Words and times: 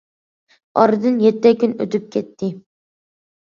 ئارىدىن 0.79 1.19
يەتتە 1.25 1.51
كۈن 1.65 1.77
ئۆتۈپ 1.85 2.09
كەتتى. 2.17 2.51